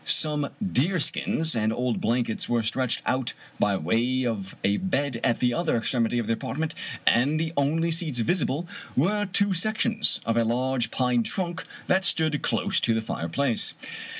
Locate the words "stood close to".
12.03-12.95